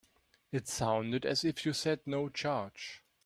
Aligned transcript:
It 0.51 0.67
sounded 0.67 1.27
as 1.27 1.45
if 1.45 1.63
you 1.63 1.73
said 1.73 1.99
no 2.07 2.27
charge. 2.27 3.03